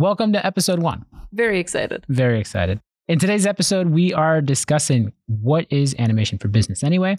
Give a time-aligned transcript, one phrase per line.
[0.00, 1.04] welcome to episode one.
[1.32, 2.04] Very excited.
[2.08, 2.80] Very excited.
[3.06, 7.18] In today's episode, we are discussing what is animation for business anyway?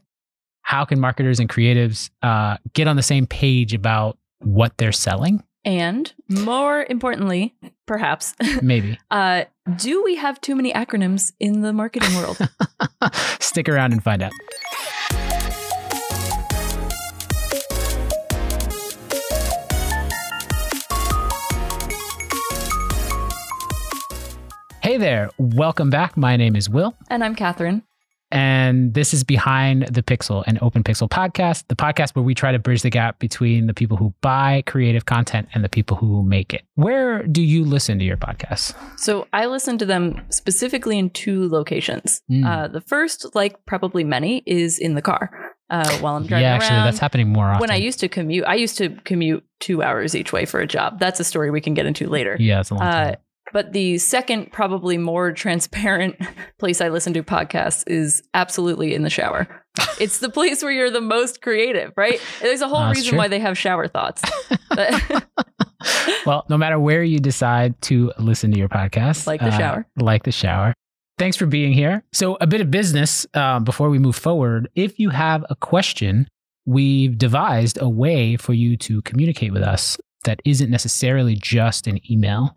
[0.63, 5.43] How can marketers and creatives uh, get on the same page about what they're selling?
[5.63, 7.53] And more importantly,
[7.85, 8.97] perhaps, Maybe.
[9.11, 9.43] uh,
[9.75, 12.37] do we have too many acronyms in the marketing world?
[13.39, 14.31] Stick around and find out.
[24.91, 25.29] Hey there.
[25.37, 26.17] Welcome back.
[26.17, 26.93] My name is Will.
[27.09, 27.81] and I'm Kathryn.
[28.29, 32.51] And this is Behind the Pixel, an open pixel podcast, the podcast where we try
[32.51, 36.23] to bridge the gap between the people who buy creative content and the people who
[36.23, 36.63] make it.
[36.75, 38.75] Where do you listen to your podcasts?
[38.99, 42.21] So I listen to them specifically in two locations.
[42.29, 42.45] Mm.
[42.45, 45.31] Uh, the first, like probably many, is in the car
[45.69, 46.85] uh, while I'm driving yeah, actually, around.
[46.87, 47.61] that's happening more often.
[47.61, 50.67] when I used to commute, I used to commute two hours each way for a
[50.67, 50.99] job.
[50.99, 52.35] That's a story we can get into later.
[52.41, 53.15] yeah, it's a long Uh, time.
[53.53, 56.15] But the second, probably more transparent
[56.59, 59.47] place I listen to podcasts is absolutely in the shower.
[59.99, 62.21] it's the place where you're the most creative, right?
[62.41, 63.17] There's a whole that's reason true.
[63.17, 64.21] why they have shower thoughts.
[66.25, 69.87] Well, no matter where you decide to listen to your podcast, Like the uh, shower.
[69.97, 70.73] like the shower.
[71.17, 72.03] Thanks for being here.
[72.13, 74.69] So, a bit of business uh, before we move forward.
[74.75, 76.27] If you have a question,
[76.65, 81.99] we've devised a way for you to communicate with us that isn't necessarily just an
[82.11, 82.55] email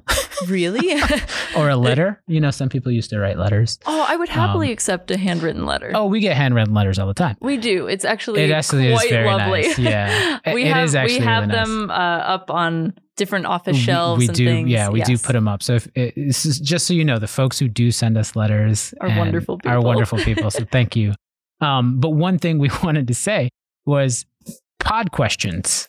[0.48, 1.00] really?
[1.56, 2.20] or a letter.
[2.26, 3.78] You know, some people used to write letters.
[3.86, 5.92] oh, I would happily Um, accept a handwritten letter.
[5.94, 7.36] Oh, we get handwritten letters all the time.
[7.40, 7.86] We do.
[7.86, 9.62] It's actually, It actually is quite very lovely.
[9.62, 9.78] nice.
[9.78, 10.38] Yeah.
[10.54, 11.66] We it have we have really nice.
[11.66, 14.68] them uh, up on different office We- shelves we and do, things.
[14.70, 15.62] yeah, we do put them up.
[15.62, 18.34] So, if it, this is just so you know, the folks who do send us
[18.36, 19.82] letters Are wonderful Are people.
[19.82, 20.50] wonderful people.
[20.50, 21.14] So, thank you.
[21.60, 23.48] Um, but one thing we wanted to say
[23.86, 24.26] was
[24.80, 25.88] pod questions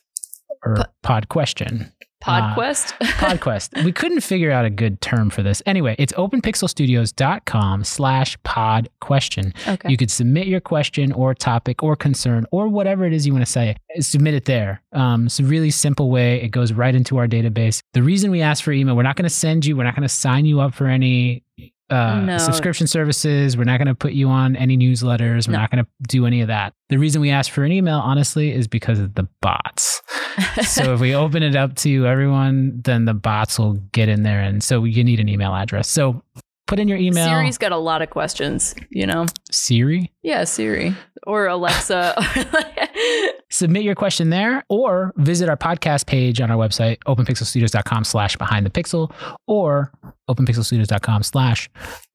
[0.65, 1.91] or Po- pod question.
[2.25, 2.93] Uh, PodQuest.
[3.19, 3.83] PodQuest.
[3.83, 5.61] we couldn't figure out a good term for this.
[5.67, 9.53] Anyway, it's openpixelstudios.com slash pod question.
[9.67, 9.89] okay.
[9.89, 13.45] You could submit your question or topic or concern or whatever it is you want
[13.45, 13.75] to say.
[13.99, 14.81] Submit it there.
[14.91, 16.41] Um, it's a really simple way.
[16.41, 17.81] It goes right into our database.
[17.93, 20.01] The reason we ask for email, we're not going to send you, we're not going
[20.07, 21.43] to sign you up for any
[21.89, 22.37] uh, No.
[22.37, 23.55] subscription services.
[23.57, 25.47] We're not going to put you on any newsletters.
[25.47, 25.59] We're No.
[25.59, 26.73] not going to do any of that.
[26.89, 30.01] The reason we ask for an email, honestly, is because of the bots.
[30.63, 34.41] so if we open it up to everyone, then the bots will get in there.
[34.41, 35.87] And so you need an email address.
[35.89, 36.23] So
[36.67, 37.27] put in your email.
[37.27, 39.25] Siri's got a lot of questions, you know?
[39.51, 40.11] Siri.
[40.23, 40.95] Yeah, Siri
[41.25, 42.15] or Alexa.
[43.49, 48.65] submit your question there or visit our podcast page on our website openpixelstudios.com slash behind
[48.65, 49.11] the pixel
[49.47, 49.91] or
[50.29, 51.69] openpixelstudios.com slash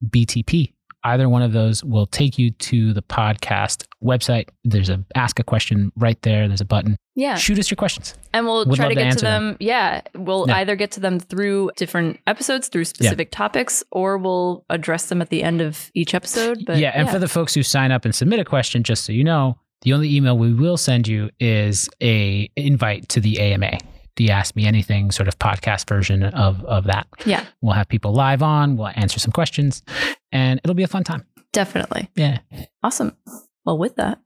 [0.06, 0.72] btp
[1.04, 5.44] either one of those will take you to the podcast website there's a ask a
[5.44, 7.34] question right there there's a button yeah.
[7.36, 9.46] shoot us your questions And we'll Would try to to get to answer them.
[9.48, 9.56] them.
[9.60, 10.00] Yeah.
[10.14, 10.56] We'll Yeah.
[10.58, 15.28] either get to them through different episodes, through specific topics, or we'll address them at
[15.28, 16.64] the end of each episode.
[16.64, 19.12] But yeah and for the folks who sign up and submit a question just so
[19.12, 23.76] you know the only email we will send you is a invite to the ama
[24.20, 28.12] the ask me anything sort of podcast version of of that yeah, We'll have people
[28.12, 28.76] live on.
[28.76, 29.82] We'll answer some questions,
[30.30, 31.24] and it'll be a fun time.
[31.52, 32.10] definitely.
[32.16, 32.38] Yeah.
[32.82, 33.16] Awesome.
[33.64, 34.18] Well, with that,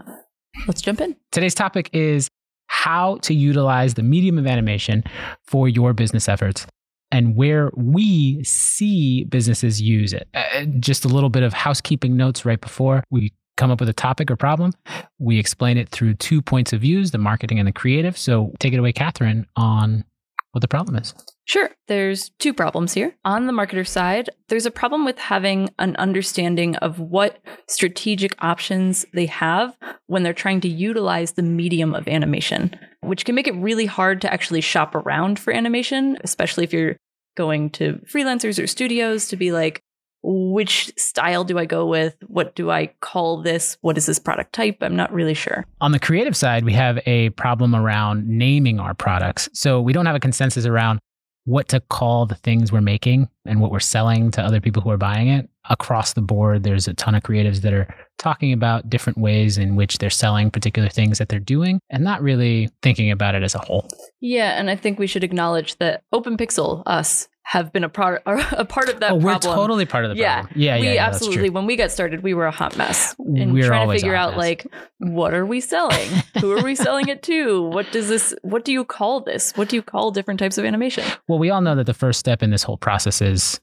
[0.66, 1.16] let's jump in.
[1.30, 2.28] Today's topic is
[2.66, 5.04] how to utilize the medium of animation
[5.44, 6.66] for your business efforts
[7.12, 10.26] and where we see businesses use it.
[10.34, 13.94] Uh, just a little bit of housekeeping notes right before we come up with a
[13.94, 14.72] topic or problem.
[15.18, 18.18] We explain it through two points of views, the marketing and the creative.
[18.18, 20.04] So take it away, Kathryn, on
[20.52, 21.14] what the problem is.
[21.46, 21.70] Sure.
[21.88, 23.14] There's two problems here.
[23.24, 29.04] On the marketer side, there's a problem with having an understanding of what strategic options
[29.12, 29.76] they have
[30.06, 34.20] when they're trying to utilize the medium of animation, which can make it really hard
[34.22, 36.96] to actually shop around for animation, especially if you're
[37.36, 39.82] going to freelancers or studios to be like,
[40.24, 42.16] which style do I go with?
[42.26, 43.76] What do I call this?
[43.82, 44.78] What is this product type?
[44.80, 45.66] I'm not really sure.
[45.80, 49.48] On the creative side, we have a problem around naming our products.
[49.52, 50.98] So we don't have a consensus around
[51.46, 54.90] what to call the things we're making and what we're selling to other people who
[54.90, 55.48] are buying it.
[55.68, 59.76] Across the board, there's a ton of creatives that are talking about different ways in
[59.76, 63.54] which they're selling particular things that they're doing and not really thinking about it as
[63.54, 63.86] a whole.
[64.20, 68.64] Yeah, and I think we should acknowledge that OpenPixel, us, have been a part a
[68.64, 69.54] part of that oh, we're problem.
[69.54, 70.60] totally part of the Yeah, problem.
[70.60, 71.26] Yeah, we yeah, yeah, that's true.
[71.28, 74.14] absolutely when we got started we were a hot mess and We're trying to figure
[74.14, 74.38] out mess.
[74.38, 74.66] like
[74.98, 76.08] what are we selling
[76.40, 79.68] who are we selling it to what does this what do you call this what
[79.68, 82.42] do you call different types of animation Well, we all know that the first step
[82.42, 83.60] in this whole process is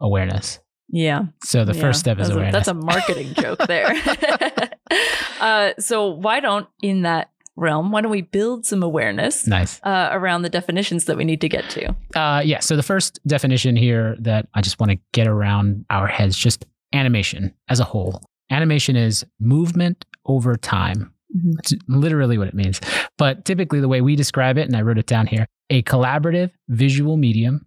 [0.00, 0.58] awareness.
[0.88, 2.52] yeah So the Yeah, first step is that's a, awareness.
[2.66, 3.94] that's a marketing joke there
[5.40, 9.80] uh, so why don't in that realm, why don't we build some awareness Nice.
[9.82, 11.94] uh, around the definitions that we need to get to?
[12.14, 12.60] Uh, yeah.
[12.60, 16.64] So the first definition here that I just want to get around our heads, just
[16.92, 18.22] animation as a whole.
[18.50, 21.12] Animation is movement over time.
[21.36, 21.52] Mhm.
[21.56, 22.80] That's literally what it means.
[23.18, 26.50] But typically, the way we describe it, and I wrote it down here, a collaborative
[26.68, 27.66] visual medium,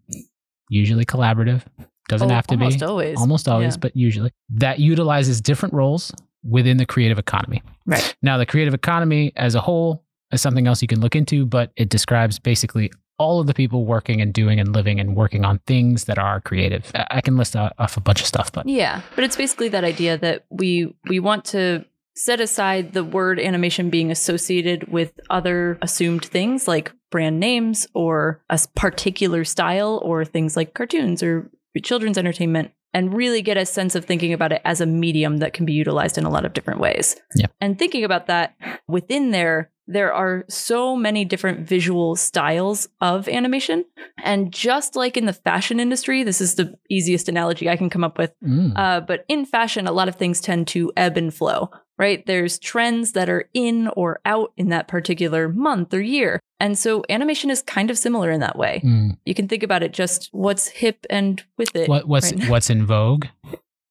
[0.70, 1.62] usually collaborative,
[2.10, 3.20] doesn't Oh, have to almost be, always.
[3.20, 3.80] almost always, Yeah.
[3.82, 6.12] but usually, that utilizes different roles
[6.44, 7.62] within the creative economy.
[7.86, 8.16] Right.
[8.22, 11.72] Now, the creative economy as a whole is something else you can look into, but
[11.76, 15.60] it describes basically all of the people working and doing and living and working on
[15.68, 16.92] things that are creative.
[16.96, 19.84] I I can list off a bunch of stuff, but Yeah, but it's basically that
[19.84, 21.86] idea that we we want to
[22.16, 28.42] set aside the word animation being associated with other assumed things like brand names or
[28.50, 31.50] a particular style or things like cartoons or
[31.84, 35.54] children's entertainment and really get a sense of thinking about it as a medium that
[35.54, 37.16] can be utilized in a lot of different ways.
[37.36, 37.48] Yeah.
[37.60, 38.56] And thinking about that
[38.88, 43.84] within there there are so many different visual styles of animation
[44.24, 48.04] and just like in the fashion industry this is the easiest analogy I can come
[48.04, 48.74] up with Mm.
[48.78, 51.72] uh, but in fashion, a lot of things tend to ebb and flow,
[52.02, 52.26] right?
[52.26, 56.40] There's trends that are in or out in that particular month or year.
[56.60, 58.82] And so animation is kind of similar in that way.
[58.84, 59.18] Mm.
[59.24, 61.88] You can think about it just what's hip and with it.
[61.88, 62.50] what, what's right?
[62.50, 63.28] what's in vogue?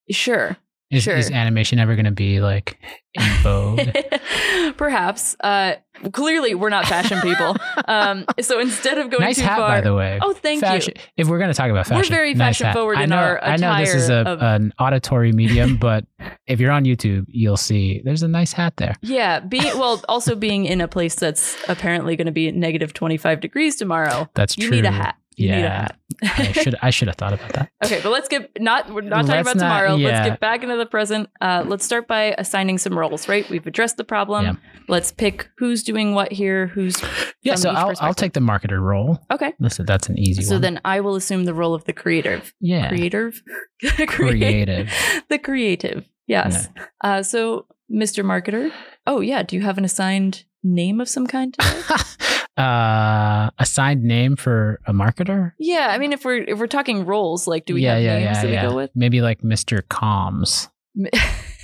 [0.09, 0.57] Sure.
[0.91, 1.15] Is, Sure.
[1.15, 2.77] is animation ever going to be like
[3.13, 3.79] in vogue?
[4.77, 5.35] Perhaps.
[5.39, 5.75] Uh,
[6.11, 7.55] clearly, we're not fashion people.
[7.87, 10.19] Um, so instead of going nice too hat, far, by the way.
[10.21, 11.01] Oh, thank fashion, you.
[11.17, 12.75] If we're going to talk about fashion, We're very nice fashion hat.
[12.75, 16.05] forward I in know, our I know this is a, of- an auditory medium, but
[16.47, 18.95] if you're on YouTube, you'll see there's a nice hat there.
[19.01, 23.17] Yeah, being well, also being in a place that's apparently going to be negative twenty
[23.17, 24.29] five degrees tomorrow.
[24.35, 24.77] That's You true.
[24.77, 25.15] need a hat.
[25.37, 25.81] You Yeah.
[25.83, 25.97] hat.
[26.23, 27.69] I should I should have thought about that.
[27.85, 29.95] Okay, but let's get not we're not talking Let's about not- tomorrow.
[29.95, 30.07] yeah.
[30.09, 31.29] Let's get back into the present.
[31.39, 33.27] Uh, let's start by assigning some roles.
[33.29, 34.45] Right, we've addressed the problem.
[34.45, 34.53] Yeah.
[34.87, 36.67] Let's pick who's doing what here.
[36.67, 37.01] Who's
[37.43, 39.19] Yeah, so I'll I'll take the marketer role.
[39.31, 39.53] okay.
[39.59, 40.61] Listen, that's an easy So one.
[40.61, 42.53] then I will assume the role of the creative.
[42.59, 43.41] yeah, Creative.
[44.07, 44.91] creative.
[45.29, 46.05] the creative.
[46.27, 46.67] Yes.
[47.03, 48.23] Uh, so Mr.
[48.23, 48.71] Marketer.
[49.07, 49.43] Oh yeah.
[49.43, 51.55] Do you have an assigned name of some kind?
[52.57, 55.53] Uh, assigned name for a marketer.
[55.57, 55.87] yeah.
[55.89, 58.37] I mean, if we're if we're talking roles, like, do we yeah, have yeah, names
[58.37, 58.91] yeah, that we go with?
[58.93, 59.81] Maybe like Mr.
[59.89, 60.67] Calms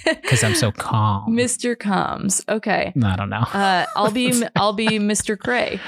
[0.06, 1.34] because I'm so calm.
[1.36, 1.78] Mr.
[1.78, 2.42] Combs.
[2.48, 2.94] Okay.
[3.04, 3.42] I don't know.
[3.54, 5.38] Uh, I'll be I'll be Mr.
[5.38, 5.80] Cray.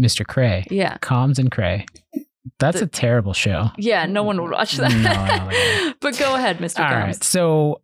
[0.00, 0.26] Mr.
[0.26, 0.64] Cray.
[0.70, 0.98] Yeah.
[0.98, 1.86] Calms and Cray.
[2.58, 3.70] That's The- a terrible show.
[3.78, 4.92] Yeah, no one would watch that.
[4.92, 5.38] No, I
[5.84, 6.80] don't but go ahead, Mr.
[6.80, 7.04] All Combs.
[7.04, 7.24] right.
[7.24, 7.82] So,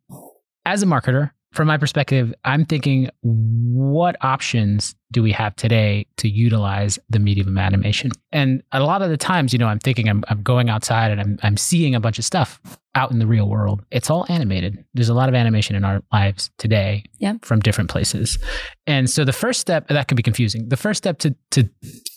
[0.65, 6.29] as a marketer, from my perspective, I'm thinking what options do we have today to
[6.29, 8.11] utilize the medium of animation?
[8.33, 11.21] And a lot of the times, you know, I'm thinking I'm, I'm going outside and
[11.21, 12.61] I'm, I'm seeing a bunch of stuff
[12.95, 13.85] out in the real world.
[13.91, 14.85] It's all animated.
[14.95, 17.35] There's a lot of animation in our lives today Yeah.
[17.43, 18.39] from different places.
[18.87, 20.69] And so the first step, that can be confusing.
[20.69, 21.69] The first step to, to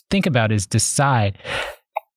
[0.09, 1.37] think about is decide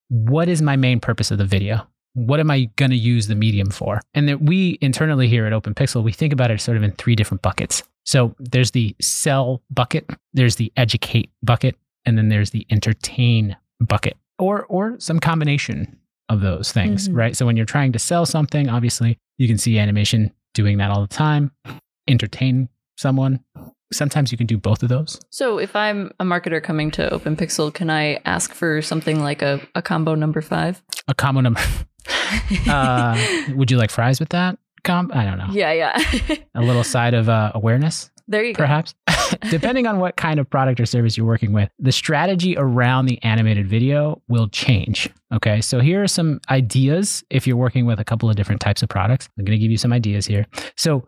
[0.09, 1.87] what is my main purpose of the video?
[2.15, 4.01] What am I going to use the medium for?
[4.15, 6.93] And that we internally here at Open Pixel, we think about it sort of in
[6.93, 7.83] three different buckets.
[8.05, 14.17] So there's the sell bucket, there's the educate bucket, and then there's the entertain bucket,
[14.39, 15.97] or or some combination
[16.29, 17.17] of those things, Mhm.
[17.17, 17.37] right?
[17.37, 21.01] So when you're trying to sell something, obviously you can see animation doing that all
[21.03, 21.53] the time.
[22.09, 23.41] Entertain someone.
[23.93, 25.21] Sometimes you can do both of those.
[25.31, 29.61] So if I'm a marketer coming to OpenPixel, can I ask for something like a,
[29.75, 30.83] a combo number five?
[31.09, 31.61] A common number.
[32.69, 34.59] Uh, would you like fries with that?
[34.85, 35.15] comp?
[35.15, 35.49] I don't know.
[35.53, 36.37] yeah, yeah.
[36.55, 38.59] A little side of uh, awareness, there you go.
[38.63, 38.95] perhaps.
[39.51, 43.23] Depending on what kind of product or service you're working with, the strategy around the
[43.23, 45.09] animated video will change.
[45.33, 45.61] Okay.
[45.61, 48.89] So here are some ideas if you're working with a couple of different types of
[48.89, 49.29] products.
[49.39, 50.47] I'm going to give you some ideas here.
[50.77, 51.07] So,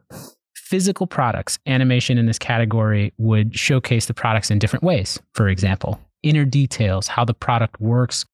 [0.57, 5.21] physical products, animation in this category would showcase the products in different ways.
[5.35, 8.25] For example, inner details, how the product works,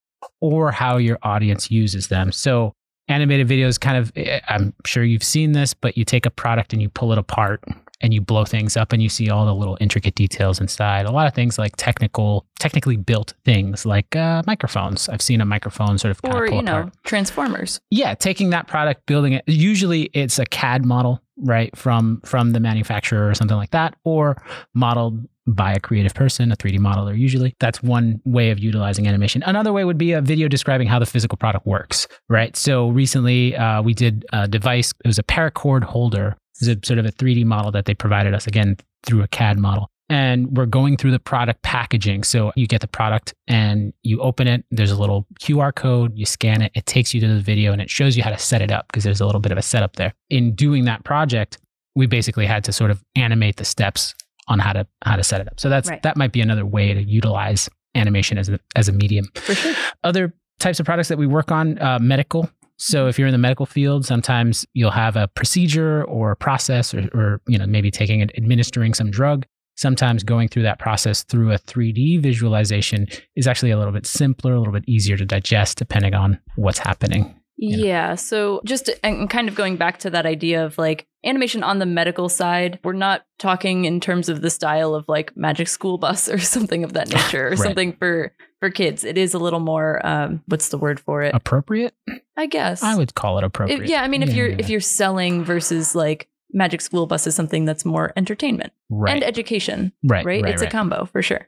[0.40, 2.32] or how your audience uses them.
[2.32, 2.72] So,
[3.08, 6.72] animated videos kind of, eh, I'm sure you've seen this, but you take a product
[6.72, 7.64] and you pull it apart
[8.02, 11.06] and you blow things up and you see all the little intricate details inside.
[11.06, 15.08] A lot of things like technical, technically built things like uh, microphones.
[15.08, 16.94] I've seen a microphone sort of kind Or, of pull you know, apart.
[17.04, 17.80] Transformers.
[17.90, 19.44] Yeah, taking that product, building it.
[19.46, 24.40] Usually, it's a CAD model, right, from from the manufacturer or something like that, or
[24.72, 27.16] modeled by a creative person, a 3D modeler.
[27.16, 29.42] Usually, that's one way of utilizing animation.
[29.44, 32.56] Another way would be a video describing how the physical product works, right?
[32.56, 34.92] So recently, uh, we did a device.
[35.04, 36.36] It was a paracord holder.
[36.60, 39.28] It was a sort of a 3D model that they provided us again through a
[39.28, 39.90] CAD model.
[40.08, 42.24] And we're going through the product packaging.
[42.24, 44.64] So you get the product and you open it.
[44.72, 46.18] There's a little QR code.
[46.18, 46.72] You scan it.
[46.74, 48.88] It takes you to the video and it shows you how to set it up
[48.88, 50.12] because there's a little bit of a setup there.
[50.28, 51.58] In doing that project,
[51.94, 54.14] we basically had to sort of animate the steps
[54.50, 55.58] on how to how to set it up.
[55.58, 56.02] So that's Right.
[56.02, 59.26] that might be another way to utilize animation as a as a medium.
[59.34, 59.74] For sure.
[60.04, 62.50] Other types of products that we work on, uh, medical.
[62.76, 66.92] So if you're in the medical field, sometimes you'll have a procedure or a process,
[66.94, 69.46] or, or you know maybe taking and administering some drug.
[69.76, 74.52] Sometimes going through that process through a 3D visualization is actually a little bit simpler,
[74.52, 77.34] a little bit easier to digest, depending on what's happening.
[77.62, 77.76] Yeah.
[77.76, 78.14] Yeah.
[78.14, 81.84] So just and kind of going back to that idea of like animation on the
[81.86, 86.28] medical side, we're not talking in terms of the style of like Magic School Bus
[86.32, 87.58] or something of that nature or Right.
[87.58, 89.04] something for for kids.
[89.04, 91.34] It is a little more um what's the word for it?
[91.34, 91.94] Appropriate?
[92.36, 92.82] I guess.
[92.82, 93.86] I would call it appropriate.
[93.88, 97.26] yeah, I mean if Yeah, you're yeah, if you're selling versus like Magic School Bus
[97.26, 100.42] is something that's more entertainment right, and education, right, right?
[100.42, 100.68] right, it's right.
[100.68, 101.44] a combo for sure.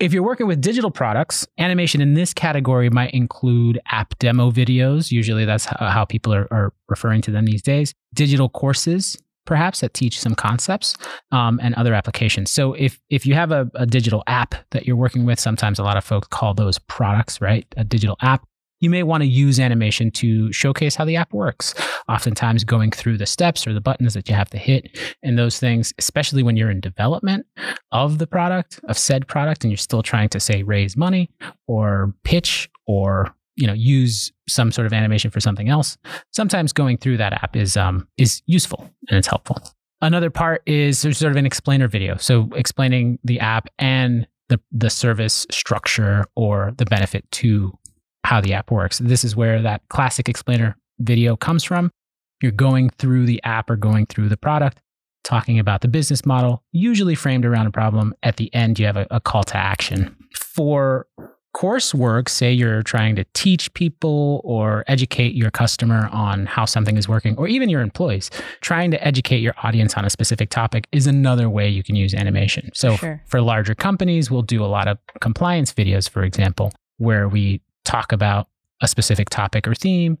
[0.00, 5.10] If you're working with digital products, animation in this category might include app demo videos.
[5.10, 7.92] Usually that's how, people are, are referring to them these days.
[8.14, 10.94] Digital courses, perhaps, that teach some concepts
[11.32, 12.48] um, and other applications.
[12.48, 15.82] So if, if you have a, a digital app that you're working with, sometimes a
[15.82, 17.66] lot of folks call those products, right?
[17.76, 18.46] A digital app.
[18.80, 21.74] You may want to use animation to showcase how the app works.
[22.08, 25.58] Oftentimes, going through the steps or the buttons that you have to hit and those
[25.58, 27.46] things, especially when you're in development
[27.92, 31.30] of the product, of said product, and you're still trying to say raise money
[31.66, 35.98] or pitch or you know use some sort of animation for something else.
[36.32, 39.58] Sometimes going through that app is um is useful and it's helpful.
[40.00, 44.60] Another part is there's sort of an explainer video, so explaining the app and the
[44.70, 47.76] the service structure or the benefit to
[48.28, 48.98] how the app works.
[48.98, 51.90] This is where that classic explainer video comes from.
[52.42, 54.82] You're going through the app or going through the product
[55.24, 58.14] talking about the business model, usually framed around a problem.
[58.22, 60.14] At the end, you have a, a call to action.
[60.34, 61.06] For
[61.56, 67.08] coursework, say you're trying to teach people or educate your customer on how something is
[67.08, 68.30] working, or even your employees,
[68.60, 72.14] trying to educate your audience on a specific topic is another way you can use
[72.14, 72.70] animation.
[72.74, 73.22] So, Sure.
[73.26, 78.12] for larger companies, we'll do a lot of compliance videos, for example, where we talk
[78.12, 78.46] about
[78.80, 80.18] a specific topic or theme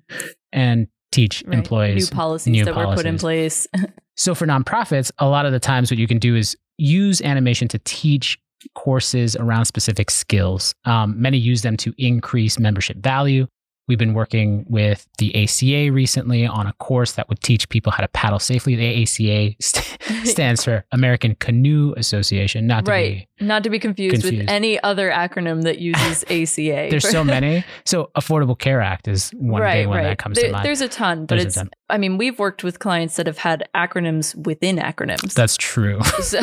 [0.52, 1.58] and teach Right.
[1.58, 3.66] employees new policies new that were put in place.
[4.16, 7.68] so for nonprofits, a lot of the times what you can do is use animation
[7.68, 8.38] to teach
[8.74, 10.74] courses around specific skills.
[10.84, 13.46] Um, many use them to increase membership value.
[13.88, 18.02] We've been working with the ACA recently on a course that would teach people how
[18.02, 18.76] to paddle safely.
[18.76, 23.28] The ACA st- stands for American Canoe Association, not to right.
[23.38, 26.88] be Not to be confused, with any other acronym that uses ACA.
[26.90, 27.64] there's so many.
[27.86, 30.02] So Affordable Care Act is one right, big one right.
[30.04, 30.64] that comes There- to mind.
[30.66, 31.54] There's a ton, but There's it's.
[31.56, 31.70] ton.
[31.90, 35.32] I mean, we've worked with clients that have had acronyms within acronyms.
[35.32, 36.00] That's true.
[36.20, 36.40] So-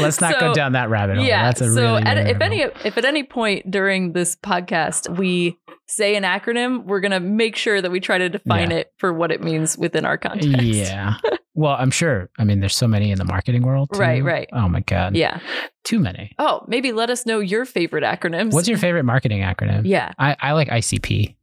[0.00, 1.26] Let's not go down that rabbit hole.
[1.26, 1.44] Yeah.
[1.44, 5.57] That's a so really, at, if any, if at any point during this podcast we
[5.88, 8.78] say an acronym, we're gonna make sure that we try to define Yeah.
[8.78, 10.62] it for what it means within our context.
[10.62, 11.14] Yeah.
[11.54, 12.30] Well, I'm sure.
[12.38, 13.88] I mean, there's so many in the marketing world.
[13.92, 13.98] too.
[13.98, 14.48] Right, right.
[14.52, 15.16] Oh my God.
[15.16, 15.40] Yeah.
[15.82, 16.30] Too many.
[16.38, 18.52] Oh, maybe let us know your favorite acronyms.
[18.52, 19.82] What's your favorite marketing acronym?
[19.84, 20.12] Yeah.
[20.18, 21.34] I, I like ICP.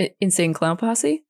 [0.00, 1.24] I- Insane Clown Posse.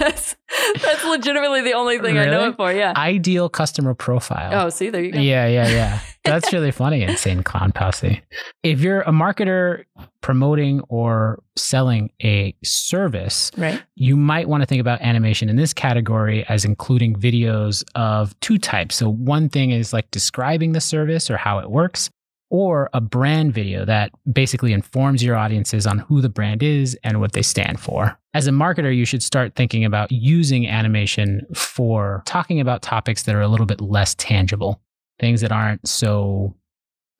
[0.00, 0.34] That's
[0.82, 2.72] that's legitimately the only thing I know it for.
[2.72, 2.92] Yeah.
[2.96, 4.66] Ideal customer profile.
[4.66, 5.20] oh, see, there you go.
[5.20, 6.00] Yeah, yeah, yeah.
[6.24, 7.02] That's really funny.
[7.02, 8.20] Insane clown posse.
[8.62, 9.84] If you're a marketer
[10.20, 13.82] promoting or selling a service, Right.
[13.94, 18.58] you might want to think about animation in this category as including videos of two
[18.58, 18.96] types.
[18.96, 22.10] So, one thing is like describing the service or how it works,
[22.50, 27.20] or a brand video that basically informs your audiences on who the brand is and
[27.20, 28.18] what they stand for.
[28.34, 33.34] As a marketer, you should start thinking about using animation for talking about topics that
[33.34, 34.80] are a little bit less tangible,
[35.18, 36.54] things that aren't so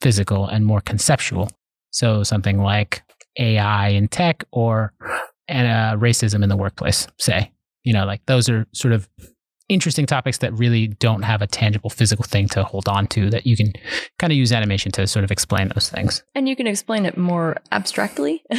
[0.01, 1.49] physical and more conceptual.
[1.93, 3.03] So, something like
[3.39, 4.93] AI in tech or
[5.49, 7.51] and uh, racism in the workplace, say.
[7.83, 9.09] You know, like those are sort of
[9.71, 13.47] interesting topics that really don't have a tangible physical thing to hold on to that
[13.47, 13.73] you can
[14.19, 16.23] kind of use animation to sort of explain those things.
[16.35, 18.43] And you can explain it more abstractly.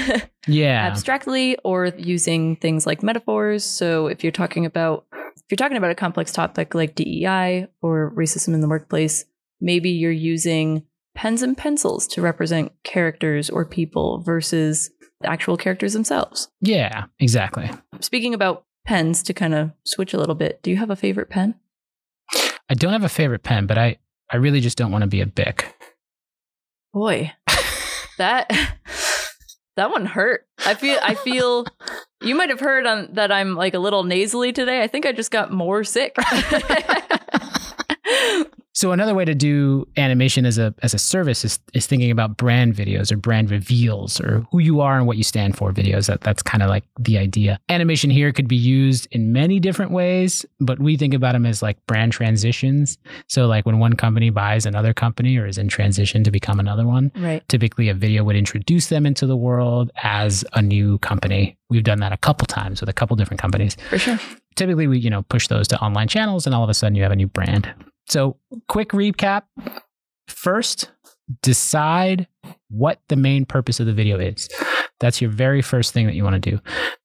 [0.47, 0.87] Yeah.
[0.87, 3.63] abstractly or using things like metaphors.
[3.63, 8.11] So if you're talking about if you're talking about a complex topic like DEI or
[8.15, 9.25] racism in the workplace,
[9.59, 14.89] maybe you're using pens and pencils to represent characters or people versus
[15.21, 16.49] the actual characters themselves.
[16.61, 17.69] yeah, exactly.
[17.99, 21.29] Speaking about pens to kind of switch a little bit, do you have a favorite
[21.29, 21.55] pen?
[22.69, 23.97] I don't have a favorite pen, but I,
[24.31, 25.75] I really just don't want to be a Bic.
[26.93, 27.33] Boy,
[28.17, 28.49] that
[29.75, 30.45] that one hurt.
[30.65, 31.65] I feel I feel
[32.21, 34.81] you might have heard on that I'm like a little nasally today.
[34.81, 36.15] I think I just got more sick.
[38.73, 42.37] So another way to do animation as a as a service is, is thinking about
[42.37, 46.07] brand videos or brand reveals or who you are and what you stand for videos.
[46.07, 47.59] That that's kind of like the idea.
[47.67, 51.61] Animation here could be used in many different ways, but we think about them as
[51.61, 52.97] like brand transitions.
[53.27, 56.87] So like when one company buys another company or is in transition to become another
[56.87, 57.47] one, Right.
[57.49, 61.57] typically a video would introduce them into the world as a new company.
[61.69, 64.19] We've done that a couple times with a couple different companies For sure.
[64.55, 67.03] typically we you know push those to online channels and all of a sudden you
[67.03, 67.73] have a new brand
[68.11, 68.37] so
[68.67, 69.43] quick recap
[70.27, 70.91] first
[71.41, 72.27] decide
[72.69, 74.49] what the main purpose of the video is
[74.99, 76.59] that's your very first thing that you want to do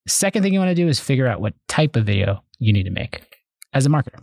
[0.05, 2.73] the second thing you want to do is figure out what type of video you
[2.73, 3.25] need to make
[3.73, 4.19] as a marketer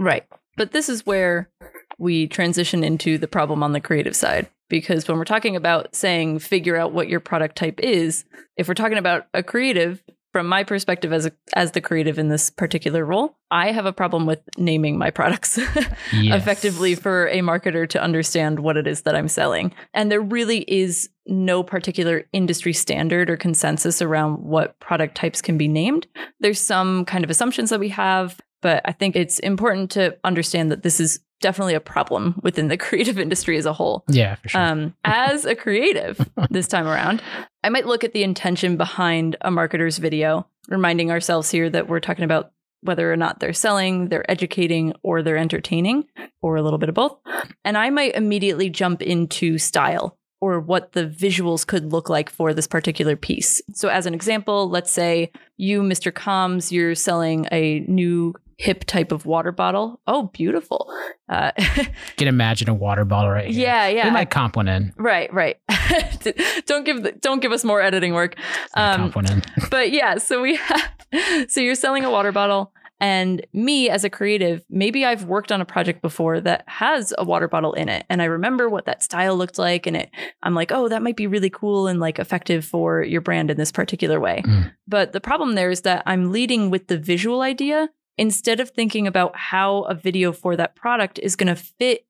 [0.00, 0.24] Right.
[0.56, 1.50] But this is where
[1.98, 4.48] we transition into the problem on the creative side.
[4.70, 8.24] Because when we're talking about saying figure out what your product type is,
[8.56, 12.28] if we're talking about a creative, from my perspective as a, as the creative in
[12.28, 15.58] this particular role, I have a problem with naming my products
[16.12, 16.40] Yes.
[16.40, 19.72] effectively for a marketer to understand what it is that I'm selling.
[19.92, 25.58] And there really is no particular industry standard or consensus around what product types can
[25.58, 26.06] be named.
[26.40, 30.70] There's some kind of assumptions that we have, but I think it's important to understand
[30.70, 34.04] that this is definitely a problem within the creative industry as a whole.
[34.08, 36.18] yeah for sure Um, as a creative
[36.50, 37.22] this time around,
[37.64, 42.00] I might look at the intention behind a marketer's video, reminding ourselves here that we're
[42.00, 46.04] talking about whether or not they're selling, they're educating, or they're entertaining,
[46.40, 47.18] or a little bit of both.
[47.62, 52.54] And I might immediately jump into style or what the visuals could look like for
[52.54, 53.60] this particular piece.
[53.74, 56.14] So, as an example, let's say you, Mr.
[56.14, 60.00] Combs, you're selling a new hip type of water bottle.
[60.06, 60.92] Oh, beautiful.
[61.30, 61.50] Uh,
[62.16, 64.04] can imagine a water bottle right here yeah, yeah.
[64.04, 65.56] we might comp one in Right, right.
[66.66, 68.36] don't give the, don't give us more editing work.
[68.74, 70.90] Um, comp one in but yeah, so we have,
[71.48, 75.62] so you're selling a water bottle and me as a creative, maybe I've worked on
[75.62, 79.02] a project before that has a water bottle in it and I remember what that
[79.02, 80.10] style looked like and it
[80.42, 83.56] I'm like, "Oh, that might be really cool and like effective for your brand in
[83.56, 84.72] this particular way." Mm.
[84.86, 87.88] But the problem there is that I'm leading with the visual idea
[88.18, 92.04] instead of thinking about how a video for that product is going to fit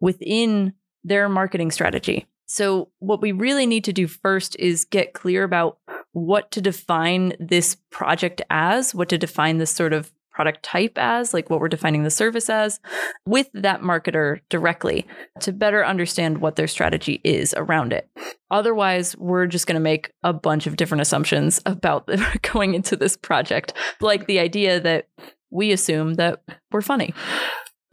[0.00, 0.72] within
[1.04, 2.26] their marketing strategy.
[2.48, 5.78] So, what we really need to do first is get clear about
[6.12, 11.32] what to define this project as, what to define this sort of product type as,
[11.32, 12.78] like what we're defining the service as,
[13.26, 15.06] with that marketer directly
[15.40, 18.08] to better understand what their strategy is around it.
[18.50, 22.08] Otherwise, we're just going to make a bunch of different assumptions about
[22.52, 25.08] going into this project, like the idea that
[25.50, 27.14] we assume that we're funny.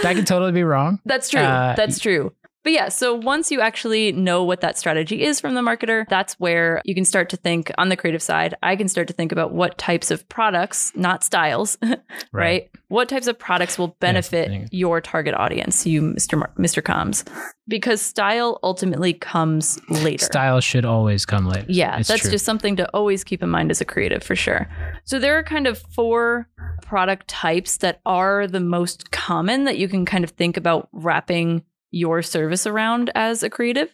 [0.04, 1.42] that could totally be wrong That's true.
[1.42, 2.34] Uh, that's true.
[2.64, 6.34] But yeah, so once you actually know what that strategy is from the marketer, that's
[6.40, 8.54] where you can start to think on the creative side.
[8.62, 11.78] I can start to think about what types of products, not styles,
[12.34, 12.70] right?
[12.90, 14.68] What types of products will benefit thing.
[14.72, 16.38] your target audience, you Mr.
[16.38, 16.84] Mar- Mr.
[16.84, 17.24] Combs,
[17.68, 20.26] because style ultimately comes later.
[20.26, 22.32] style should always come later Yeah, It's that's true.
[22.32, 24.68] just something to always keep in mind as a creative for sure.
[25.06, 26.50] So there are kind of four
[26.82, 31.64] product types that are the most common that you can kind of think about wrapping
[31.92, 33.94] your service around as a creative.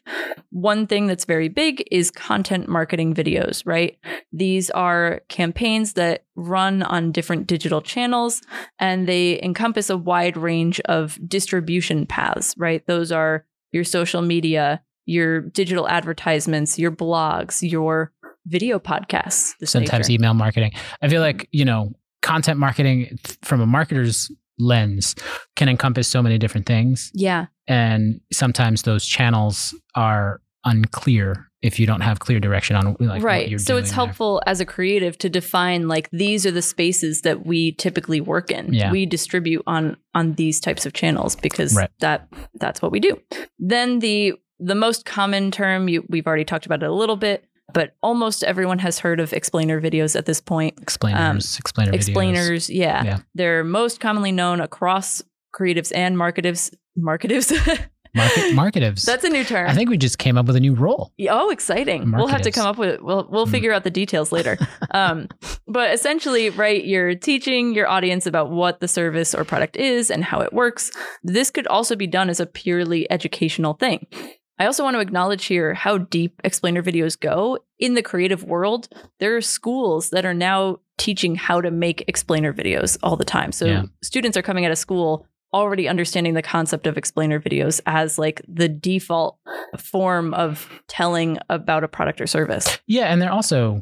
[0.49, 3.97] One thing that's very big is content marketing videos, right?
[4.34, 8.41] These are campaigns that run on different digital channels
[8.79, 12.86] and they encompass a wide range of distribution paths, right?
[12.86, 18.12] Those are your social media, your digital advertisements, your blogs, your
[18.45, 19.53] video podcasts.
[19.67, 20.19] sometimes nature.
[20.19, 20.71] email marketing.
[21.01, 25.15] I feel like, you know, content marketing from a marketer's lens
[25.55, 27.11] can encompass so many different things.
[27.13, 32.97] yeah, And sometimes those channels are unclear if you don't have clear direction on like
[32.99, 33.49] what right.
[33.49, 33.93] So it's doing there.
[33.93, 38.51] helpful as a creative to define like these are the spaces that we typically work
[38.51, 38.73] in.
[38.73, 38.91] Yeah.
[38.91, 41.89] We distribute on on these types of channels because Right.
[41.99, 43.19] that that's what we do.
[43.57, 47.45] Then the the most common term you, we've already talked about it a little bit,
[47.73, 50.78] but almost everyone has heard of explainer videos at this point.
[50.82, 51.95] Explainers, explainer videos.
[51.95, 53.04] explainers yeah.
[53.04, 53.17] Yeah.
[53.34, 55.21] they're most commonly known across
[55.54, 57.51] creatives and marketives marketives
[58.15, 59.04] Market, marketives.
[59.04, 61.12] that's a new term I think we just came up with a new role.
[61.30, 63.51] oh exciting we'll have to come up with we'll we'll Hmm.
[63.51, 64.58] figure out the details later
[64.91, 65.28] um
[65.67, 70.23] but essentially right you're teaching your audience about what the service or product is and
[70.23, 70.91] how it works
[71.23, 74.08] this could also be done as a purely educational thing
[74.57, 77.59] I also want to acknowledge here how deep explainer videos go.
[77.77, 78.87] In the creative world,
[79.19, 83.51] there are schools that are now teaching how to make explainer videos all the time.
[83.51, 83.83] So Yeah.
[84.01, 88.41] students are coming out of school already understanding the concept of explainer videos as like
[88.47, 89.37] the default
[89.77, 92.77] form of telling about a product or service.
[92.87, 93.81] Yeah, and they're also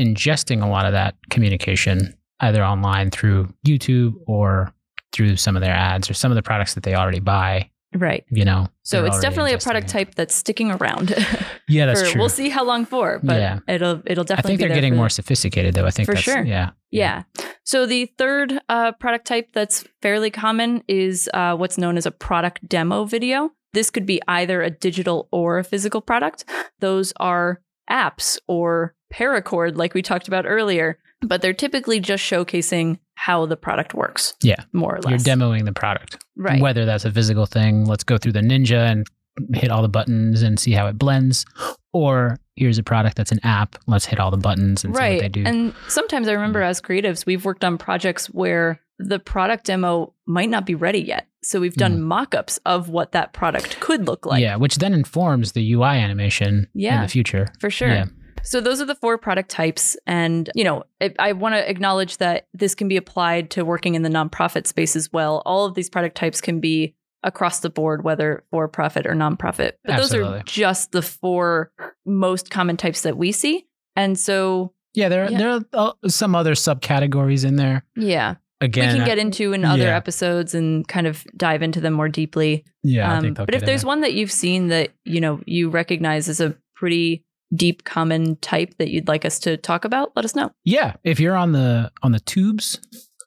[0.00, 4.72] ingesting a lot of that communication either online through YouTube or
[5.12, 7.68] through some of their ads or some of the products that they already buy.
[7.94, 8.24] Right.
[8.30, 11.14] You know, So it's definitely a product type that's sticking around.
[11.70, 12.20] Yeah, that's for- true.
[12.22, 13.58] We'll see how long for, but Yeah.
[13.68, 14.54] it'll it'll definitely.
[14.54, 15.84] I think they're getting more sophisticated, though.
[15.84, 16.42] I think For that's, sure.
[16.42, 16.70] Yeah.
[16.90, 17.24] Yeah.
[17.64, 22.10] So the third uh, product type that's fairly common is uh, what's known as a
[22.10, 23.50] product demo video.
[23.74, 26.46] This could be either a digital or a physical product.
[26.80, 32.98] Those are apps or paracord, like we talked about earlier, but they're typically just showcasing
[33.14, 34.34] how the product works.
[34.42, 34.64] Yeah.
[34.72, 35.26] More or less.
[35.26, 36.24] You're demoing the product.
[36.38, 36.60] Right.
[36.60, 39.06] Whether that's a physical thing, let's go through the Ninja and
[39.54, 41.44] hit all the buttons and see how it blends,
[41.92, 43.76] or here's a product that's an app.
[43.86, 45.32] Let's hit all the buttons and see what they right.
[45.32, 45.44] do.
[45.44, 50.50] And sometimes I remember as creatives, we've worked on projects where the product demo might
[50.50, 51.28] not be ready yet.
[51.42, 54.40] So we've done mock-ups of what that product could look like.
[54.40, 54.42] Mm.
[54.42, 57.46] yeah, which then informs the UI animation in the future.
[57.60, 57.88] For sure.
[57.88, 58.06] Yeah.
[58.44, 59.96] So those are the four product types.
[60.06, 63.94] And, you know, I, I want to acknowledge that this can be applied to working
[63.94, 65.42] in the nonprofit space as well.
[65.44, 69.72] All of these product types can be across the board, whether for profit or nonprofit.
[69.84, 71.72] But those are just the four
[72.06, 73.66] most common types that we see.
[73.96, 75.38] And so, Yeah, there, Yeah.
[75.38, 77.84] there are uh, some other subcategories in there.
[77.96, 79.96] yeah, Again, we can get into in other yeah.
[79.96, 82.64] episodes and kind of dive into them more deeply.
[82.82, 83.88] yeah, I Um, but if there's there.
[83.88, 88.74] one that you've seen that, you know, you recognize as a pretty deep common type
[88.78, 90.50] that you'd like us to talk about, let us know.
[90.64, 92.80] yeah, if you're on the on the tubes,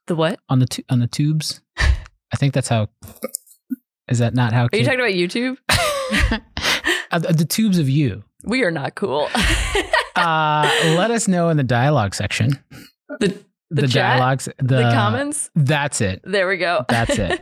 [0.07, 0.39] The what?
[0.49, 2.88] on the tu- on the tubes, I think that's how.
[4.07, 4.63] Is that not how?
[4.63, 5.57] Are you kid- talking about YouTube?
[7.13, 8.23] Uh, the the tubes of you?
[8.45, 9.29] We are not cool.
[10.15, 12.60] Uh, let us know in the dialogue section.
[13.21, 13.34] the
[13.69, 15.49] the, chat, dialogues, the, the comments.
[15.55, 16.19] That's it.
[16.25, 16.86] There we go.
[16.89, 17.41] That's it.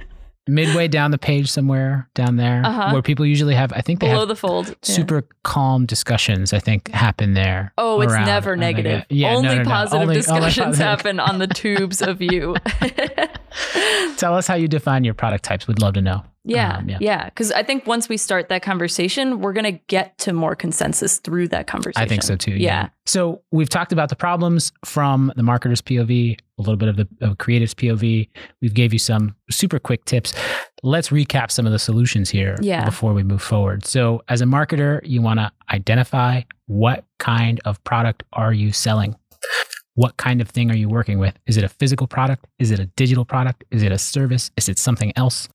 [0.50, 2.92] Midway down the page somewhere down there, Uh-huh.
[2.92, 3.72] where people usually have.
[3.74, 4.68] I think they Below have the fold.
[4.68, 4.74] Yeah.
[4.82, 6.52] super calm discussions.
[6.54, 7.72] I think happen there.
[7.78, 9.06] Oh, it's never negative.
[9.10, 9.70] yeah, only no, no.
[9.70, 10.86] positive Only- only discussions positive.
[10.86, 12.56] happen on the tubes of you.
[14.18, 15.68] Tell us how you define your product types.
[15.68, 16.24] We'd love to know.
[16.44, 16.98] yeah, Um, yeah.
[17.00, 17.26] yeah.
[17.26, 21.50] Because I think once we start that conversation, we're gonna get to more consensus through
[21.50, 22.04] that conversation.
[22.04, 22.52] I think so too.
[22.54, 22.90] Yeah.
[23.06, 27.08] So we've talked about the problems from the marketer's POV, a little bit of the
[27.22, 28.30] of creative's POV.
[28.62, 30.34] We've gave you some super quick tips.
[30.82, 32.86] Let's recap some of the solutions here Yeah.
[32.86, 33.86] before we move forward.
[33.86, 39.16] So as a marketer, you want to identify what kind of product are you selling?
[40.00, 41.38] What kind of thing are you working with?
[41.46, 42.48] Is it a physical product?
[42.58, 43.66] Is it a digital product?
[43.70, 44.50] Is it a service?
[44.56, 45.50] Is it something else?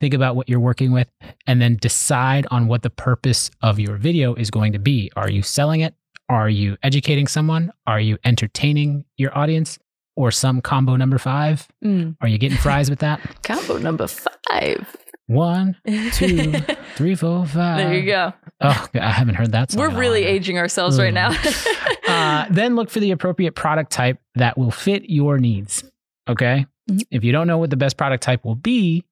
[0.00, 1.08] Think about what you're working with
[1.46, 5.12] and then decide on what the purpose of your video is going to be.
[5.14, 5.94] Are you selling it?
[6.30, 7.70] Are you educating someone?
[7.86, 9.78] Are you entertaining your audience?
[10.16, 11.68] Or some combo number five?
[11.84, 12.16] Mm.
[12.22, 13.20] Are you getting fries with that?
[13.42, 14.96] Combo number five.
[15.26, 15.76] One,
[16.12, 16.52] two,
[16.94, 17.76] three, four, five.
[17.76, 18.32] there you go.
[18.62, 19.80] Oh, I haven't heard that song.
[19.82, 21.36] We're really aging ourselves right now.
[22.16, 25.84] uh, then look for the appropriate product type that will fit your needs.
[26.28, 26.66] Okay.
[26.90, 27.02] Mhm.
[27.10, 29.04] If you don't know what the best product type will be,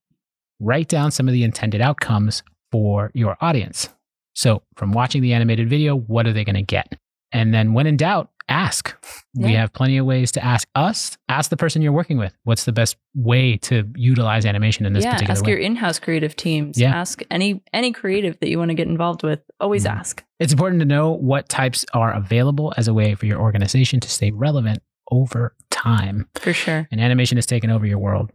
[0.61, 3.88] write down some of the intended outcomes for your audience.
[4.35, 6.99] So, from watching the animated video, what are they going to get?
[7.33, 8.94] And then, when in doubt, ask.
[9.35, 11.16] We have plenty of ways to ask us.
[11.28, 12.33] Ask the person you're working with.
[12.44, 15.50] What's the best way to utilize animation in this yeah, particular ask way?
[15.52, 16.78] your in-house creative teams.
[16.78, 16.94] Yeah.
[16.94, 19.40] Ask any any creative that you want to get involved with.
[19.61, 19.90] Always Mhm.
[19.96, 20.24] ask.
[20.38, 24.09] It's important to know what types are available as a way for your organization to
[24.11, 26.28] stay relevant over time.
[26.37, 26.88] For sure.
[26.90, 28.30] And animation has taken over your world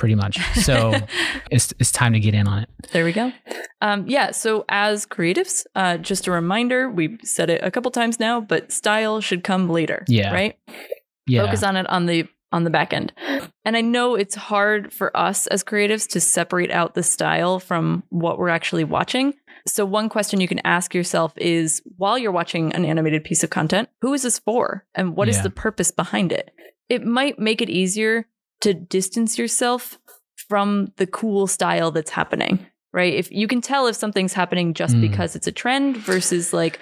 [0.00, 0.38] pretty much.
[0.54, 0.94] So
[1.50, 2.68] it's, it's time to get in on it.
[2.92, 3.30] There we go.
[3.82, 4.30] Um, yeah.
[4.30, 8.72] So as creatives, uh, just a reminder, we've said it a couple times now, but
[8.72, 10.04] style should come later.
[10.08, 10.32] Yeah.
[10.32, 10.58] Right.
[11.26, 11.44] Yeah.
[11.44, 13.12] Focus on it on the on the back end.
[13.64, 18.02] And I know it's hard for us as creatives to separate out the style from
[18.08, 19.34] what we're actually watching.
[19.68, 23.50] So one question you can ask yourself is while you're watching an animated piece of
[23.50, 25.42] content, who is this for and what is Yeah.
[25.42, 26.50] the purpose behind it?
[26.88, 28.26] It might make it easier
[28.60, 29.98] to distance yourself
[30.48, 32.66] from the cool style that's happening.
[32.92, 33.14] Right?
[33.14, 35.00] If you can tell if something's happening just Mm.
[35.02, 36.80] because it's a trend versus like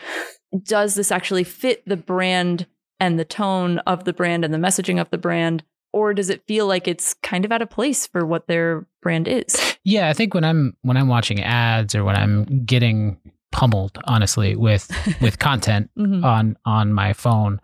[0.63, 2.67] does this actually fit the brand
[2.99, 5.63] and the tone of the brand and the messaging of the brand
[5.93, 9.29] or does it feel like it's kind of out of place for what their brand
[9.29, 10.09] is yeah.
[10.09, 13.19] I think when I'm, when I'm watching ads or when I'm getting
[13.53, 14.91] pummeled, honestly, with,
[15.23, 16.23] with content Mhm.
[16.25, 17.61] on, on my phone,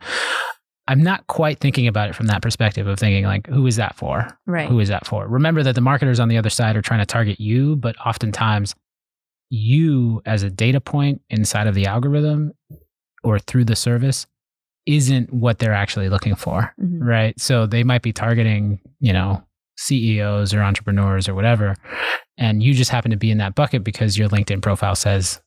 [0.86, 3.96] I'm not quite thinking about it from that perspective of thinking like, who is that
[3.96, 4.28] for?
[4.46, 5.26] right Who is that for?
[5.26, 8.74] Remember that the marketers on the other side are trying to target you, but oftentimes
[9.50, 12.52] you as a data point inside of the algorithm
[13.22, 14.26] or through the service
[14.86, 16.98] isn't what they're actually looking for, Mhm.
[17.00, 17.40] right?
[17.40, 19.42] So they might be targeting, you know,
[19.76, 21.76] CEOs or entrepreneurs or whatever,
[22.36, 25.40] and you just happen to be in that bucket because your LinkedIn profile says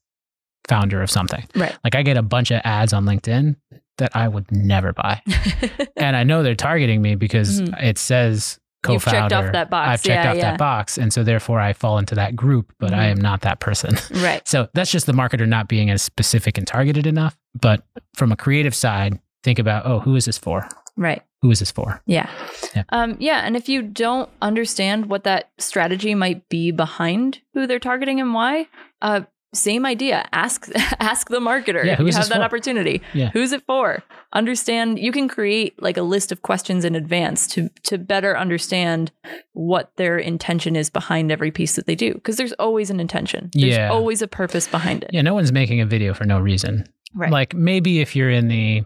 [0.68, 1.44] founder of something.
[1.56, 3.56] right Like I get a bunch of ads on LinkedIn
[3.98, 5.22] that I would never buy
[5.98, 7.82] and I know they're targeting me because Mhm.
[7.84, 9.20] it says You've co-founder.
[9.30, 9.90] checked off that box.
[9.90, 10.52] I've checked Yeah, off yeah.
[10.52, 13.12] that box, and so therefore I fall into that group, but I Mhm.
[13.12, 13.98] am not that person.
[14.24, 14.48] Right.
[14.48, 17.36] So that's just the marketer not being as specific and targeted enough.
[17.60, 20.70] But from a creative side, think about, oh, who is this for?
[20.96, 21.22] Right.
[21.42, 22.02] Who is this for?
[22.06, 22.30] Yeah.
[22.76, 22.84] Yeah.
[22.90, 23.42] Um, yeah.
[23.46, 28.34] And if you don't understand what that strategy might be behind who they're targeting and
[28.34, 28.68] why,
[29.02, 29.22] uh,
[29.54, 30.28] same idea.
[30.34, 32.42] Ask ask the marketer Yeah, if you have that for?
[32.42, 33.02] opportunity.
[33.14, 33.30] Yeah.
[33.32, 34.04] Who's it for?
[34.34, 39.12] Understand you can create like a list of questions in advance to to better understand
[39.54, 42.14] what their intention is behind every piece that they do.
[42.14, 43.50] Because there's always an intention.
[43.54, 43.90] There's Yeah.
[43.90, 45.12] always a purpose behind it.
[45.14, 46.86] Yeah, no one's making a video for no reason.
[47.16, 47.32] Right.
[47.32, 48.84] Like maybe if you're in the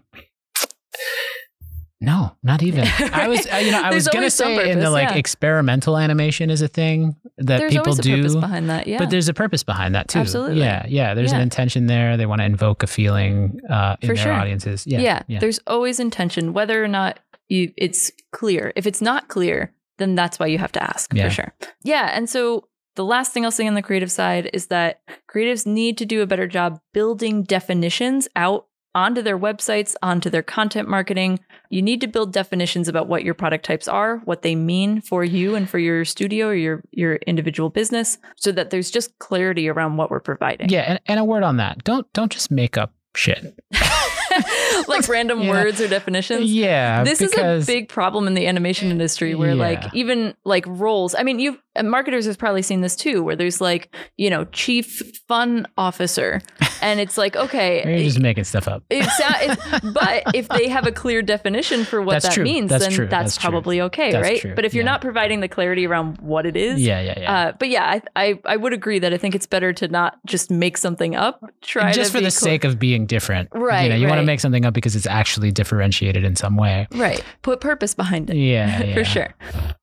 [2.02, 2.86] no, not even.
[3.14, 5.16] I was, uh, you know, I was gonna say in the like yeah.
[5.16, 8.18] experimental animation is a thing that there's people do.
[8.18, 8.88] purpose behind that.
[8.88, 8.98] Yeah.
[8.98, 10.20] But there's a purpose behind that too.
[10.20, 10.60] Absolutely.
[10.60, 11.14] Yeah, yeah.
[11.14, 12.18] There's an intention there.
[12.18, 14.34] They want to invoke a feeling uh, in For their sure.
[14.34, 14.86] audiences.
[14.86, 15.40] Yeah, yeah, yeah.
[15.40, 20.40] there's always intention whether or not you it's clear if it's not clear then that's
[20.40, 21.26] why you have to ask Yeah.
[21.28, 24.68] for sure yeah and so the last thing i'll say on the creative side is
[24.68, 30.30] that creatives need to do a better job building definitions out onto their websites onto
[30.30, 31.40] their content marketing
[31.72, 35.24] you need to build definitions about what your product types are what they mean for
[35.24, 39.68] you and for your studio or your your individual business so that there's just clarity
[39.70, 41.84] around what we're providing Yeah, and, and a word on that.
[41.84, 43.58] Don't don't just make up shit.
[44.88, 45.52] like random Yeah.
[45.52, 49.56] words or definitions Yeah, this is a big problem in the animation industry where Yeah.
[49.70, 53.36] like even like roles i mean you and marketers have probably seen this too where
[53.36, 56.42] there's like you know chief fun officer
[56.82, 58.84] and it's like okay you're just making stuff up.
[58.90, 62.44] it, sou- it, but if they have a clear definition for what That's that true.
[62.44, 63.08] means That's then true.
[63.08, 63.50] that's, That's true.
[63.52, 64.56] probably okay That's right true.
[64.56, 64.92] but if you're Yeah.
[64.92, 67.34] not providing the clarity around what it is Yeah, yeah, yeah.
[67.34, 70.20] uh, but yeah, I, I I would agree that I think it's better to not
[70.26, 71.42] just make something up.
[71.62, 73.50] Try just for the sake of being different.
[73.54, 76.58] Right, You know, you want to make something up because it's actually differentiated in some
[76.58, 76.88] way.
[76.94, 77.24] right.
[77.42, 78.94] Put purpose behind it Yeah, yeah.
[78.94, 79.34] for sure.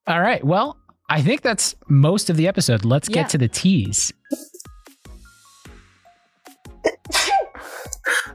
[0.07, 0.43] All right.
[0.45, 0.77] Well,
[1.09, 2.85] I think that's most of the episode.
[2.85, 3.15] Let's Yeah.
[3.23, 4.13] get to the teas.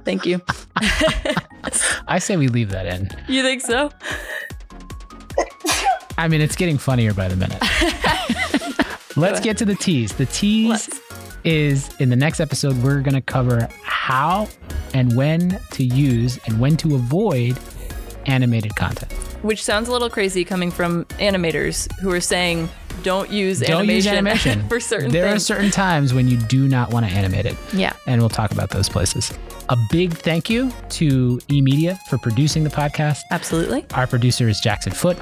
[0.05, 0.41] Thank you.
[2.07, 3.09] I say we leave that in.
[3.27, 3.89] you think so?
[6.17, 7.59] I mean, it's getting funnier by the minute.
[9.15, 10.13] Let's get to the teas.
[10.13, 10.99] The teas Let's.
[11.43, 14.47] is in the next episode, we're going to cover how
[14.93, 17.57] and when to use and when to avoid
[18.25, 19.11] animated content.
[19.43, 22.69] Which sounds a little crazy coming from animators who are saying
[23.03, 24.67] don't use Don't animation, use animation.
[24.69, 27.55] for certain there are certain times when you do not want to animate it.
[27.73, 27.93] yeah.
[28.07, 29.31] and we'll talk about those places.
[29.69, 33.19] A big thank you to eMedia for producing the podcast.
[33.31, 33.85] Absolutely.
[33.93, 35.17] Our producer is Jackson Foote.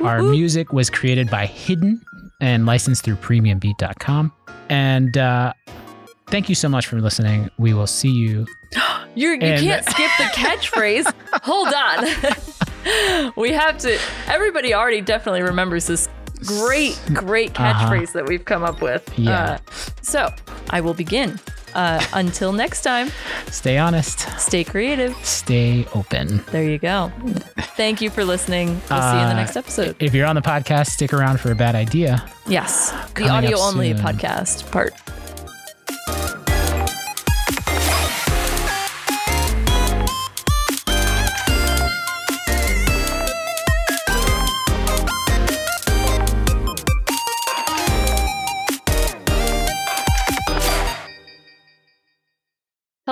[0.00, 0.32] Our Woo-hoo.
[0.32, 2.00] music was created by Hidden
[2.40, 4.32] and licensed through premiumbeat.com.
[4.70, 5.52] And uh,
[6.28, 7.50] thank you so much for listening.
[7.58, 8.46] We will see you.
[9.14, 11.12] You're, you And- can't skip the catchphrase.
[11.42, 12.36] Hold on.
[13.36, 13.98] we have to.
[14.28, 16.08] Everybody already definitely remembers this
[16.44, 17.88] great, great Uh-huh.
[17.90, 19.02] catchphrase that we've come up with.
[19.18, 19.42] Yeah.
[19.42, 19.58] Uh,
[20.02, 20.28] so
[20.70, 21.38] I will begin.
[21.72, 23.12] Uh, until next time,
[23.48, 25.14] Stay honest, stay creative.
[25.24, 26.42] stay open.
[26.50, 27.12] There you go.
[27.76, 28.68] Thank you for listening.
[28.90, 29.94] We'll see you in the Uh, next episode.
[30.00, 32.24] If you're on the podcast, stick around for a bad idea.
[32.48, 34.94] Yes, the coming up audio only podcast part.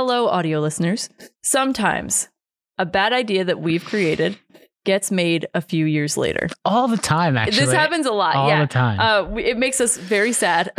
[0.08, 1.10] Hello, audio listeners.
[1.42, 2.30] Sometimes
[2.78, 4.38] a bad idea that we've created
[4.86, 6.48] gets made a few years later.
[6.64, 7.66] All the time, actually.
[7.66, 8.34] this happens a lot.
[8.34, 8.62] all yeah.
[8.62, 8.98] the time.
[8.98, 10.72] Uh, we- it makes us very sad.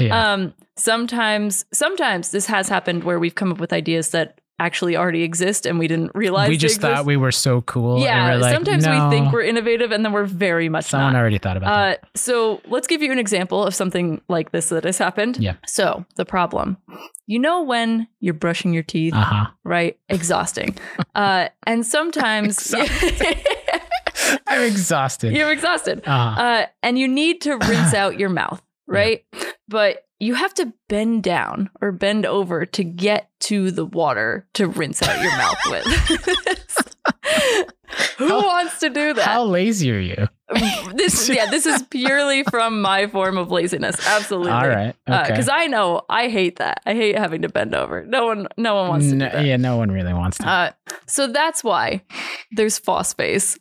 [0.00, 0.32] Yeah.
[0.34, 5.22] Um, sometimes, sometimes this has happened where we've come up with ideas that actually already
[5.22, 8.00] exist and we didn't realize we just thought we were so cool.
[8.00, 10.86] Yeah, and we're like, sometimes no, we think we're innovative and then we're very much
[10.86, 11.18] Someone not.
[11.20, 11.98] already thought about that.
[12.04, 15.36] Uh, so let's give you an example of something like this that has happened.
[15.36, 15.54] Yeah.
[15.66, 16.76] So the problem,
[17.26, 19.46] you know, when you're brushing your teeth, Uh huh.
[19.64, 19.98] right?
[20.08, 20.76] Exhausting.
[21.14, 22.74] uh, and sometimes
[24.46, 25.34] I'm exhausted.
[25.34, 26.02] you're exhausted.
[26.06, 26.40] Uh-huh.
[26.40, 29.24] Uh, and you need to rinse out your mouth, right?
[29.68, 34.66] But you have to bend down or bend over to get to the water to
[34.66, 35.84] rinse out your mouth with.
[38.18, 39.24] Who How- wants to do that?
[39.24, 40.28] How lazy are you?
[40.94, 44.04] this, yeah, this is purely from my form of laziness.
[44.06, 44.50] Absolutely.
[44.50, 44.94] All right.
[45.08, 45.28] Okay.
[45.28, 46.80] Because I know I hate that.
[46.86, 48.04] I hate having to bend over.
[48.04, 49.44] No one, no one wants to No- do that.
[49.44, 50.48] yeah, no one really wants to.
[50.48, 50.70] Uh,
[51.06, 52.02] so that's why
[52.52, 53.58] there's phosphase.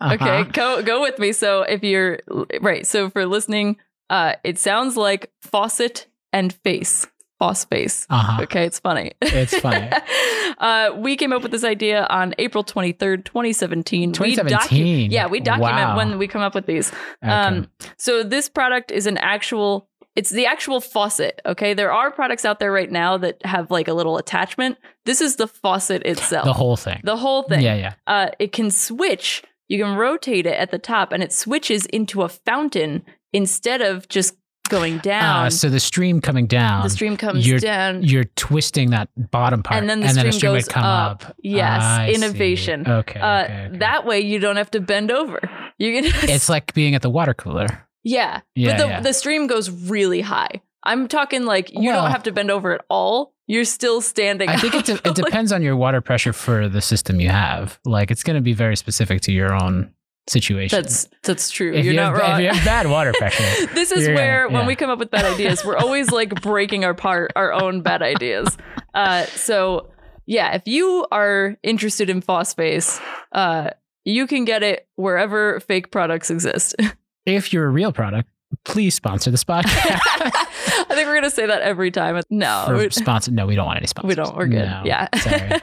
[0.00, 0.14] Uh-huh.
[0.14, 1.32] Okay, go go with me.
[1.32, 2.18] So if you're
[2.60, 3.76] right, so for listening,
[4.10, 7.06] uh, it sounds like faucet and face.
[7.40, 8.06] phosphase.
[8.10, 8.42] Uh-huh.
[8.42, 9.12] Okay, it's funny.
[9.20, 9.90] It's funny.
[10.58, 14.10] uh, we came up with this idea on April 23rd, 2017.
[14.10, 15.10] We 2017.
[15.10, 15.96] yeah, we document Wow.
[15.96, 16.92] when we come up with these.
[17.22, 17.32] Okay.
[17.32, 19.88] Um, so this product is an actual.
[20.16, 21.40] It's the actual faucet.
[21.44, 24.78] Okay, there are products out there right now that have like a little attachment.
[25.04, 26.44] This is the faucet itself.
[26.44, 27.00] the whole thing.
[27.02, 27.62] The whole thing.
[27.62, 27.94] Yeah, yeah.
[28.06, 29.42] Uh, it can switch.
[29.68, 33.02] You can rotate it at the top, and it switches into a fountain
[33.34, 34.34] instead of just
[34.70, 35.46] going down.
[35.46, 38.02] Uh, so the stream coming down, the stream comes you're- down.
[38.02, 41.24] you're twisting that bottom part, And then the a stream stream goes would come up.
[41.28, 41.36] up.
[41.42, 42.88] Yes, I innovation.
[42.88, 43.78] Okay, Uh, okay, okay.
[43.78, 45.38] That way, you don't have to bend over.
[45.76, 46.04] You can.
[46.30, 47.66] it's like being at the water cooler.
[48.04, 49.00] yeah, Yeah, but the yeah.
[49.00, 50.62] the stream goes really high.
[50.82, 53.34] I'm talking like you Well- don't have to bend over at all.
[53.46, 54.48] You're still standing.
[54.48, 57.78] I think it, de- it depends on your water pressure for the system you have.
[57.84, 59.92] Like it's going to be very specific to your own
[60.26, 60.80] situation.
[60.80, 61.72] That's that's true.
[61.72, 62.40] if You're you, not have, wrong.
[62.40, 63.66] if you have bad water pressure.
[63.74, 67.32] this is where when we come up with bad ideas, we're always like breaking apart
[67.36, 68.56] our own bad ideas.
[68.94, 69.90] Uh, so
[70.26, 73.00] yeah, if you are interested in phosphase,
[73.32, 73.70] uh,
[74.04, 76.74] you can get it wherever fake products exist.
[77.26, 78.28] if you're a real product,
[78.64, 79.66] please sponsor this podcast.
[79.76, 82.20] I think we're gonna say that every time.
[82.30, 84.08] No, For sponsor, no, we don't want any sponsors.
[84.08, 84.36] we don't.
[84.36, 84.66] We're good.
[84.66, 85.08] No, yeah.
[85.18, 85.60] sorry.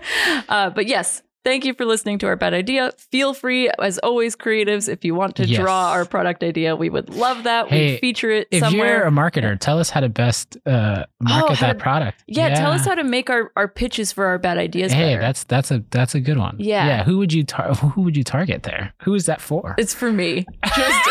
[0.50, 1.24] uh, but yes.
[1.44, 2.92] Thank you for listening to our bad idea.
[2.98, 5.60] Feel free, as always, creatives, if you want to Yes.
[5.60, 7.68] draw our product idea, we would love that.
[7.68, 8.98] Hey, We'd feature it If somewhere.
[9.00, 12.24] you're a marketer, tell us how to best uh, market how that to- product.
[12.28, 15.22] Yeah, tell us how to make our, our pitches for our bad ideas Hey, better.
[15.22, 16.58] that's that's a that's a good one.
[16.60, 16.86] Yeah.
[16.86, 17.04] yeah.
[17.06, 18.94] Who would you tar- who would you target there?
[19.02, 19.74] Who is that for?
[19.80, 20.46] it's for me.
[20.76, 21.10] Just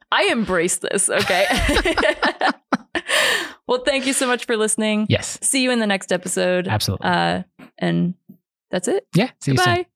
[0.12, 1.46] I embrace this, okay?
[3.66, 5.06] well, thank you so much for listening.
[5.08, 6.68] yes, See you in the next episode.
[6.68, 7.06] absolutely.
[7.06, 7.42] Uh,
[7.78, 8.14] and
[8.70, 9.06] that's it.
[9.14, 9.30] yeah.
[9.40, 9.86] See you soon.